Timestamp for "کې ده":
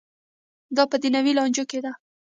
1.69-1.91